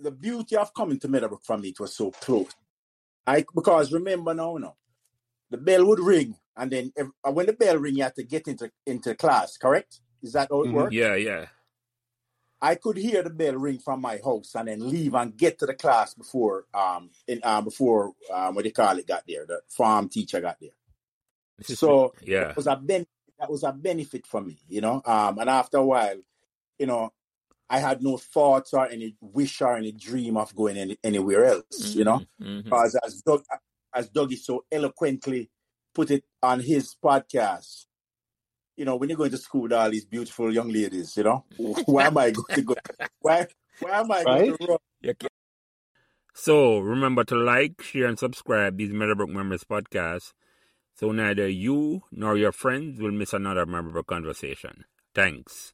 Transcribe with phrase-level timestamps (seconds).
[0.00, 2.50] the beauty of coming to Meadowbrook from me, it was so close.
[3.26, 4.76] I because remember now, no,
[5.50, 8.48] the bell would ring, and then if, when the bell ring, you had to get
[8.48, 9.56] into into class.
[9.56, 10.00] Correct?
[10.22, 10.72] Is that how it Mhm.
[10.72, 10.92] worked?
[10.94, 11.46] Yeah, yeah.
[12.62, 15.66] I could hear the bell ring from my house and then leave and get to
[15.66, 19.46] the class before um in um before um what they call it got there.
[19.46, 20.70] The farm teacher got there.
[21.62, 22.48] So yeah.
[22.48, 23.06] that was a ben-
[23.38, 25.00] that was a benefit for me, you know.
[25.04, 26.20] Um, and after a while,
[26.78, 27.12] you know,
[27.70, 31.94] I had no thoughts or any wish or any dream of going any, anywhere else,
[31.94, 32.18] you know.
[32.18, 32.60] Mm-hmm, mm-hmm.
[32.64, 33.44] Because as Doug,
[33.94, 35.48] as Dougie so eloquently
[35.94, 37.86] put it on his podcast,
[38.76, 41.44] you know, when you're going to school with all these beautiful young ladies, you know,
[41.86, 42.74] why am I going to go?
[43.20, 43.46] Why
[43.78, 45.14] why am I going to run?
[46.34, 50.32] So remember to like, share, and subscribe these Meadowbrook Members podcasts
[51.00, 54.84] so neither you nor your friends will miss another Meadowbrook conversation.
[55.14, 55.68] Thanks.